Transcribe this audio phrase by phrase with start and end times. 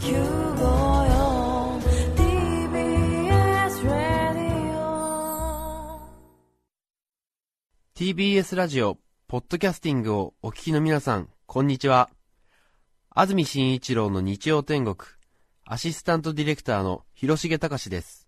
[0.00, 0.16] TBS
[3.86, 6.00] ラディオ
[7.94, 8.96] TBS ラジオ、
[9.28, 12.08] ポッドキャスティングをお聞きの皆さん、こんにちは。
[13.10, 14.96] 安住紳一郎の日曜天国、
[15.66, 18.26] アシスタントディレクターの広重隆です。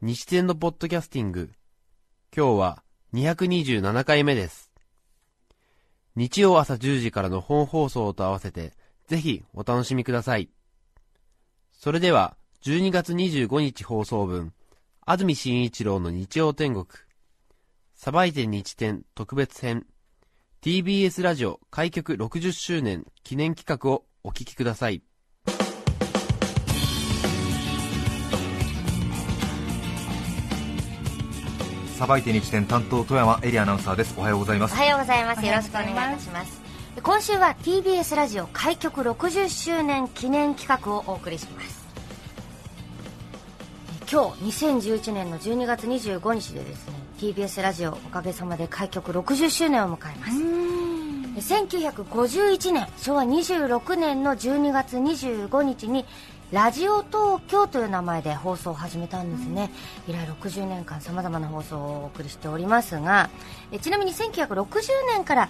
[0.00, 1.50] 日天のポッドキャスティング、
[2.34, 2.82] 今日は
[3.12, 4.72] 227回目です。
[6.16, 8.77] 日曜朝10時からの本放送と合わせて、
[9.08, 10.50] ぜひお楽しみください。
[11.72, 14.52] それでは、12月25日放送分、
[15.04, 16.86] 安住紳一郎の日曜天国、
[17.94, 19.86] さばいて日天特別編
[20.62, 25.02] TBS ラジオ開局60周年記念企画をお聞きください。
[31.96, 35.44] さばいて日天担当富山エリアナウンサーですおはようございますおはようございます。
[35.44, 36.67] よろしくお願いいたします。
[37.02, 41.86] 今週は TBS ラジオ開局60周年記念企画をお送りします。
[44.10, 50.26] 今日2011年の12月25日でですね TBS ラジオおかげさまで開局60周年を迎えま
[51.40, 51.52] す。
[51.54, 56.04] 1951年昭和26年の12月25日に
[56.50, 59.70] ラジオ東京という名前で放送を始めたんですね、
[60.08, 63.28] 以来60年間さまざまな放送をお送りしておりますが
[63.70, 64.56] えちなみに1960
[65.14, 65.48] 年から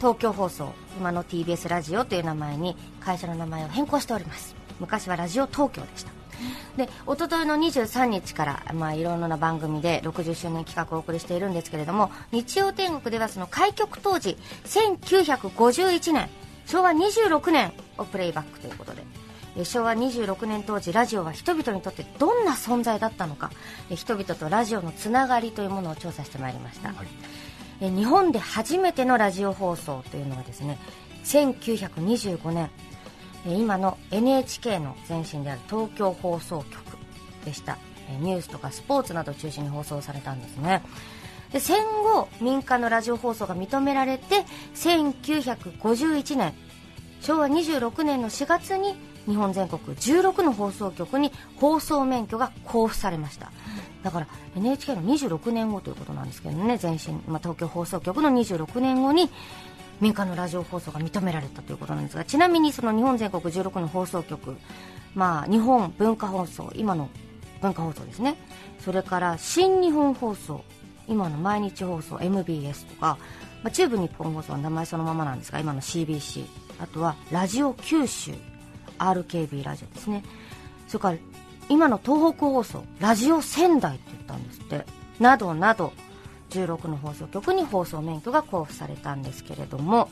[0.00, 4.56] 東京放送今の TBS ラジオという名前に会社の名前を変更しております。
[4.80, 6.10] 昔はラジオ東京でした。
[6.78, 16.30] で一昨日の23日から、まあ、いろいろな番組で60周年企画をお送りしているんですけれども日曜天国ではその開局当時1951年
[16.64, 19.04] 昭和26年をプレイバックということで
[19.64, 23.50] 昭和26年当時ラジオは人々にとってどんな存在だったのか
[23.90, 26.94] 人々とラジオのつながりというものを調査してまいりました、
[27.80, 30.78] え日本で初めてのラジオ放送というのはですね
[31.24, 32.70] 1925年
[33.46, 36.80] え今の NHK の前身である東京放送局
[37.44, 37.78] でした。
[38.10, 40.82] えニュースとかスポーツなどを中心に放送されたんですね。
[41.52, 46.54] で戦後民間のラジオ放送が認められて1951年
[47.20, 48.94] 昭和26年の4月に
[49.26, 53.52] 日本全国16の放送局に放送免許が交付されました。
[54.02, 54.26] だから
[54.56, 59.28] NHK の26年後ということなんですけどね前身、まあ、東京放送局の26年後に
[60.00, 64.56] 民間のラジオ放送が認められたということなんですがちなみにその日本全国16の放送局、
[65.14, 67.10] まあ、日本文化放送今の
[67.60, 68.36] 文化放送ですね。
[68.78, 70.64] それから新日本放送
[71.06, 73.18] 今の毎日放送 MBS とか、
[73.62, 76.46] まあ、中部日本放送は名前そのままなんですが今の CBC
[76.80, 78.32] あとはラジオ九州。
[79.00, 80.22] RKB ラジオですね。
[80.88, 81.18] それから
[81.68, 84.84] 今の東北放送ラジオ仙台って言ったんですって。
[85.20, 85.92] などなど
[86.50, 90.08] 16の放送局に放送免許が交付されたんですけれども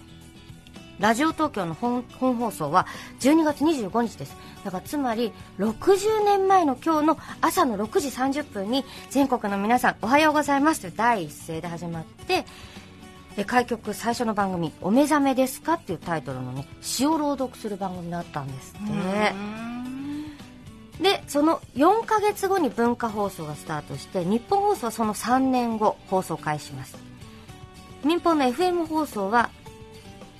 [1.00, 2.87] ラジオ東京の本本放送は
[3.21, 4.37] 12月25日です。
[4.65, 12.44] だからつまり60年前の今日の朝の6時30分に全国の皆さんおはようございますという第一声で始まって
[13.38, 19.32] え開局最初の番組「お目覚めですか?」っていうタイトルのね詩を朗読する番組になったんですって。
[21.00, 26.97] でその4ヶ月後に文化放送がスタートして日本放送はその3年後放送開始します。
[28.03, 29.50] 民放の FM 放送は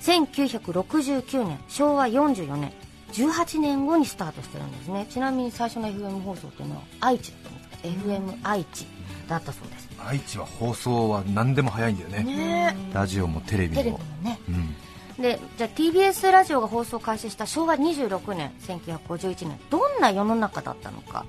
[0.01, 2.73] 1969年昭和44年
[3.13, 5.07] 18年後にスタートしてるんですね。
[5.09, 8.85] ちなみに最初の FM 放送っていうのは愛知だったん FM 愛知
[9.27, 9.89] だったそうです。
[10.05, 12.23] 愛知は放送は何でも早いんだよね。
[12.23, 12.75] ね。
[12.93, 13.75] ラジオもテレビも。
[13.75, 14.39] テレビもね。
[14.47, 14.75] うん。
[15.21, 21.25] でじゃあ TBS ラジオが放送開始した昭和26年1951年どんな世の中だったのか、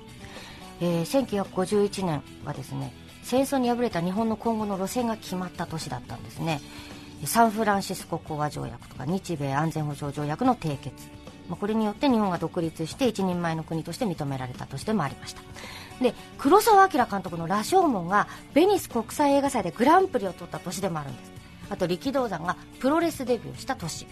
[0.79, 6.61] えー1951年はですね戦争に敗れた日本の今後の路線が決まった年だったんですね。
[7.25, 11.07] サンフランシスコ講和条約とか日米安全保障条約の締結。
[11.47, 15.41] まあこれによって日本が独立して一人前の国として認められた年でもありました
[16.01, 21.31] で黒澤明監督の「羅生門」がベニス国際映画祭でグランプリを取った年でもあるんです。
[21.69, 24.07] あと力道山がプロレスデビューした年。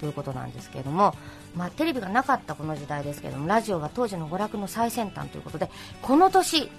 [0.00, 1.14] ということなんですけれども、
[1.56, 5.70] まあ、テレビがなかったこの時代ですけれどもラジオは当時の娯楽の最先端ということで
[6.02, 6.70] この年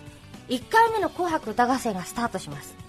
[0.50, 2.85] 1回目の「紅白歌合戦」がスタートします。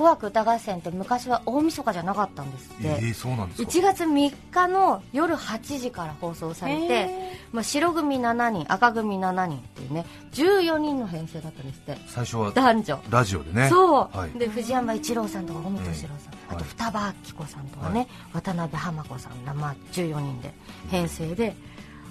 [0.00, 7.10] 紅白歌合戦って昔は大晦日じゃなかったんですって、えー、そうなんですか？1月3日の夜8時から放送されて、
[7.52, 11.98] まあ、白組7人赤組7人っていうね14人の編成だったんですって。
[12.08, 13.02] 最初は男女。
[13.10, 13.68] ラジオでね。
[13.68, 20.52] そう、はい、で藤山一郎さんとか尾本史郎さん、うんあとはい双葉明子さんとかね、は渡辺浜子さんら、まあ、14人で
[20.90, 21.54] 編成で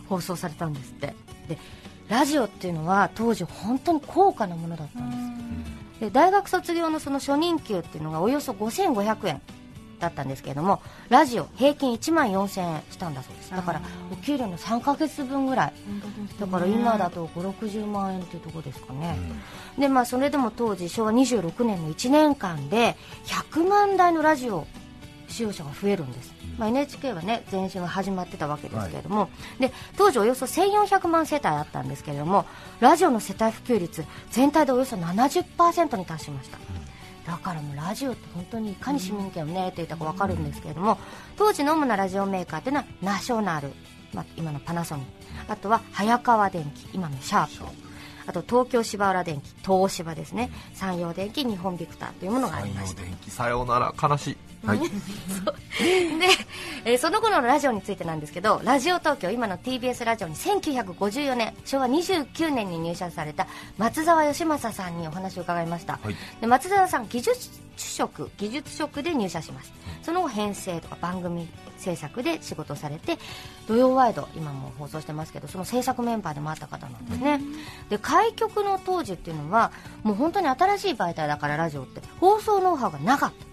[0.07, 1.15] 放送されたんですって。
[1.47, 1.57] で
[2.07, 5.29] ラジオっていうのは当時本当に高価なものだったんです
[5.99, 9.41] で大学卒業のその初任給っていうのがおよそ5500円
[9.99, 13.51] だったんですけれどもラジオ平均1万4000円したんだそうです。
[13.51, 13.81] だから
[14.13, 15.73] お給料の3ヶ月分ぐらい。
[16.39, 19.17] だから今だと560万円っていうところですかね、
[19.77, 24.67] でまあそれでも当時昭和26年の1年間で100万台のラジオ
[25.29, 29.29] 使用者が増えるんです、まあ、NHK はね前身が始まってたわけですけれども、
[29.59, 32.45] で当時およそ1400万世帯あったんですけれども
[32.79, 36.57] ラジオの世帯普及率全体でおよそ70%に達しました、
[37.25, 40.97] だからもうラジオって本当にいかに市民権をねって言ったか分かるんですけれども、
[41.37, 43.71] 当時の主なラジオメーカーっていうのはナショナル、
[44.13, 45.11] まあ、今のパナソニック
[45.51, 46.87] あとは早川電機。
[46.93, 47.65] 今のシャープ
[48.27, 49.55] あと東京芝浦電機。
[49.65, 50.51] 東芝ですね。
[50.75, 53.01] 山陽電機日本ビクターというものがありました。
[53.01, 53.91] 電気さようなら。
[53.99, 54.79] 悲しいはい。
[55.79, 56.25] で、
[56.85, 63.47] えーその頃のラジオについてなんですけどラジオ東京今の TBS ラジオに1954年昭和29年に入社された
[63.77, 66.15] 松澤義正さんにお話を伺いました、はい。
[66.41, 69.71] で松澤さん技術職技術職で入社します。
[70.01, 71.47] その後編成とか番組
[71.77, 73.17] 制作で仕事をされて
[73.67, 77.41] 土曜ワイド今も放送してますけどその制作メンバーでもあった方なんですね、
[77.89, 79.71] で開局の当時っていうのは
[80.03, 83.48] もう本当に新しい媒体だからラジオって放送ノウハウがなかった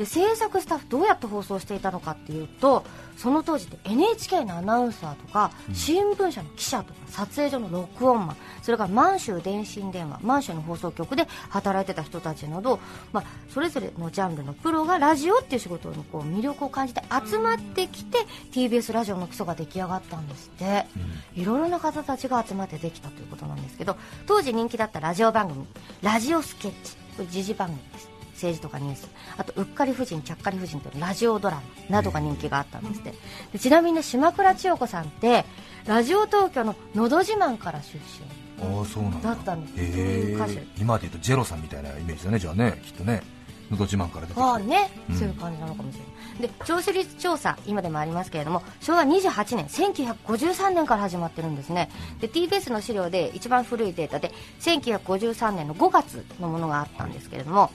[0.00, 2.84] で制作スタッフどうやって放送していたのかっていうと
[3.18, 12.80] その当時って NHK のアナウンサーとか新聞社の記者とか撮影所の録音マンそれから満州電信電話満州の放送局で働いてた人たちなど、
[13.12, 18.20] まあ、それぞれのジャンルのプロがラジオっていう仕事にこう魅力を感じて集まってきて
[18.52, 20.86] TBS ラジオの基礎が出来上がったんですって、
[21.34, 25.66] いろいろな方たちが集まってできたということなんですけど当時人気だったラジオ番組
[26.00, 28.09] ラジオスケッチこれ時事番組です
[28.40, 29.08] 政治とかニュース。
[29.36, 31.62] あとうっかり夫人ちゃっかり夫人というラジオドラマ
[31.96, 33.14] などが人気があったんですって。
[33.52, 35.44] でちなみにね島倉千代子さんって
[35.86, 38.24] ラジオ東京の「のど自慢」から出身。
[38.62, 39.34] ああそうなんだ。
[39.34, 40.32] だったんです。
[40.32, 40.46] 歌
[40.78, 43.22] 今で言うとジェロさんみたいなイメージだねじゃあねきっとね。
[43.70, 44.42] のど自慢から出てきて。
[44.42, 45.16] ああね、うん。
[45.16, 46.48] そういう感じなのかもしれない。
[46.48, 51.88] で聴取率調査今でもありますけれども昭和28年1953年から始まってるんですね。
[52.20, 57.70] で TBS の資料で一番古いデータで1953年の5月のものがあったんですけれども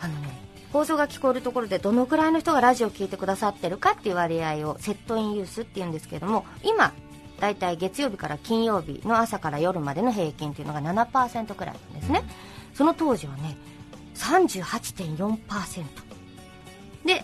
[0.00, 0.28] あのね
[0.72, 6.92] 放送が聞こえるところでどのくらいの人がラジオを聞いてくださってるかっていう割合をセットインユースっていうんですけども今
[7.40, 12.22] だいたい月曜日から金曜日の朝から夜までの平均っていうのが7%くらいなんですね、
[12.74, 13.56] その当時はね。
[14.16, 15.84] 38.4%
[17.04, 17.22] で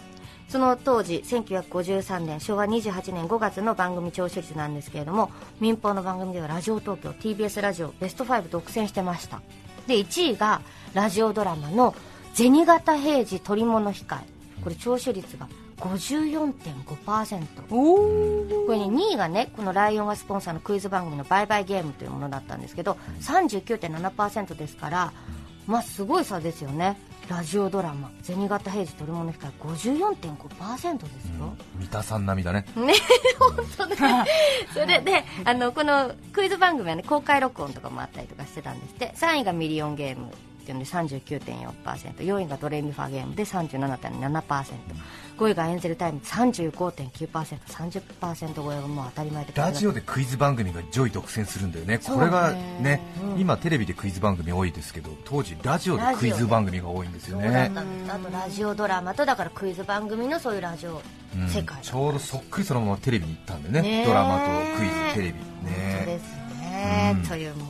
[0.49, 5.31] その当時1953年昭和28年5月の番組聴取率なんですけれども
[5.61, 9.41] 民放の番組ではラジオ東京 TBS ラジオベスト5独占してました。
[9.87, 10.61] で1位が
[10.93, 11.95] ラジオドラマの
[12.35, 14.27] 「銭形平次捕物控え」
[14.63, 15.49] これ聴取率が
[15.79, 25.13] 54.5%これね2位がねこのライオンがスポンサーのクイズ番組の「バイバイゲーム」というものだったんですけど39.7%ですから
[25.67, 26.97] まあすごい差ですよね。
[27.29, 32.67] ラジオドラマ「銭形平次捕物控え」54.5%ですよ、三田さん並みだね。
[32.77, 32.95] ね
[33.39, 33.97] 本当ね。
[34.75, 39.13] それであのこのクイズ番組はね公開録音とかもあったりとかしてたんですって。
[39.17, 40.33] 3位がミリオンゲーム
[40.63, 51.99] っていうので 39.4%4 位がドレミファゲームで 37.7%5 位がエンゼルタイムズ 35.9%30% 超えはもう当たり前でラジオでクイズ番組が上位独占するんだよね。
[51.99, 53.41] これがねねうん。
[53.41, 57.73] 今テレビでクイズ番組多いですけど当時ラジオでクイズ番組が多いんですよね。
[58.09, 61.03] あとラジオドラマとだからクイズ番組のそういうラジオ。
[61.37, 61.49] うん。
[61.49, 63.83] 世界、ちょうどそっくりそのままテレビに行ったんでね。
[63.83, 64.07] ねえ。
[64.07, 64.45] ドラマと
[64.79, 65.33] クイズテレビ。
[65.33, 67.23] 本当ねですね、うん。
[67.27, 67.69] というもう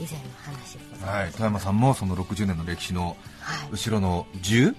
[0.00, 1.30] 以前の話でございます、はい。
[1.32, 3.68] 富山さんもその60年の歴史のはい。
[3.70, 4.74] 後ろの14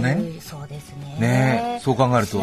[0.00, 0.40] 年？
[0.40, 1.16] そうですね。
[1.18, 1.80] ねえ。
[1.80, 2.42] そう考えると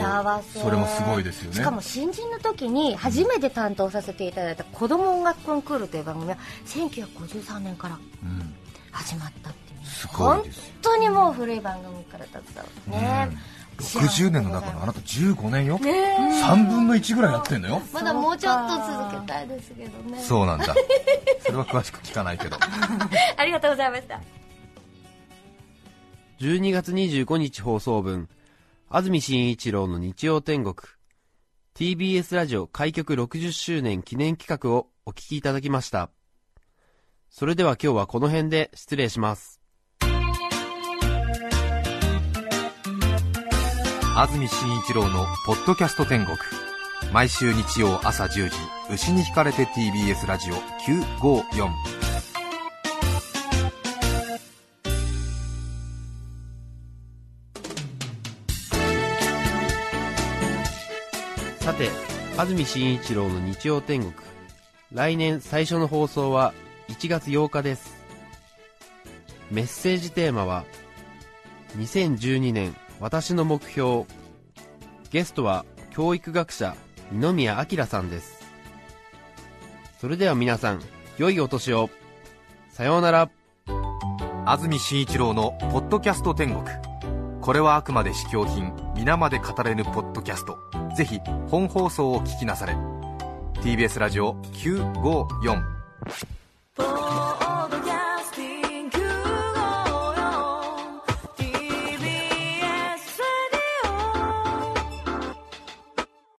[0.59, 1.55] それもすごいですよね。
[1.57, 8.53] しかも新人の時に初めて担当させていただいた「子ども音楽コンクール」という番組は1953年からうん。
[8.91, 9.85] 始まったっていう。
[9.85, 10.43] すごい本
[10.81, 13.37] 当にもう古い番組から携わってね、うん
[13.77, 15.77] 60年の中のあなた15年よ。
[15.79, 16.43] ねえ。
[16.43, 17.81] 3分の1ぐらいやってんのよ。
[17.93, 20.19] まだもうちょっと続けたいですけどね。
[20.19, 20.75] そうなんだ。
[21.45, 22.57] それは詳しく聞かないけど。
[23.37, 24.19] ありがとうございました。
[26.39, 28.29] 12月25日放送分、
[28.89, 30.75] 安住紳一郎の日曜天国、
[31.75, 36.09] TBS ラジオ開局60周年記念企画をお聞きいただきました。
[37.29, 39.56] それでは今日はこの辺で失礼します。
[44.19, 46.35] 安住紳一郎の「ポッドキャスト天国」
[47.13, 48.55] 毎週日曜朝10時
[48.89, 50.55] 牛に引かれて TBS ラジオ
[51.21, 51.69] 954
[61.59, 61.91] さて、
[62.37, 64.13] 安住紳一郎の日曜天国。
[64.91, 66.55] 来年最初の放送は
[66.87, 67.95] 1月8日です。
[69.51, 70.63] メッセージテーマは、
[71.77, 74.05] 2012年私の目標
[75.11, 76.75] ゲストは教育学者
[77.11, 78.45] 二宮明さんです。
[79.99, 80.81] それでは皆さん
[81.17, 81.89] 良いお年を。
[82.71, 83.29] さようなら。
[84.45, 86.63] 安住紳一郎の「ポッドキャスト天国」
[87.41, 90.57] これはあくまで試供品皆まで語れぬポッドキャスト。
[90.95, 92.75] ぜひ本放送を聞きなされ。
[93.61, 95.63] TBS ラジオ954